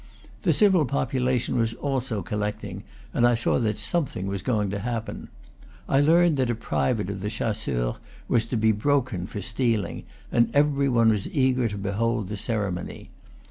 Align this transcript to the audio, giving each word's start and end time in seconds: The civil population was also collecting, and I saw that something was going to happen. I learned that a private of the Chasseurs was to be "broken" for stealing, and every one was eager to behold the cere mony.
The 0.41 0.51
civil 0.51 0.85
population 0.87 1.59
was 1.59 1.75
also 1.75 2.23
collecting, 2.23 2.81
and 3.13 3.23
I 3.27 3.35
saw 3.35 3.59
that 3.59 3.77
something 3.77 4.25
was 4.25 4.41
going 4.41 4.71
to 4.71 4.79
happen. 4.79 5.27
I 5.87 6.01
learned 6.01 6.37
that 6.37 6.49
a 6.49 6.55
private 6.55 7.11
of 7.11 7.21
the 7.21 7.29
Chasseurs 7.29 7.97
was 8.27 8.47
to 8.47 8.57
be 8.57 8.71
"broken" 8.71 9.27
for 9.27 9.41
stealing, 9.43 10.01
and 10.31 10.49
every 10.55 10.89
one 10.89 11.09
was 11.09 11.29
eager 11.31 11.67
to 11.67 11.77
behold 11.77 12.29
the 12.29 12.37
cere 12.37 12.71
mony. 12.71 13.11